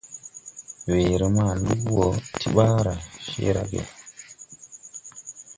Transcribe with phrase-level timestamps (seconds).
[0.91, 2.07] Weere ma lug wo
[2.39, 2.93] ti ɓaara
[3.27, 3.83] cee ra ge.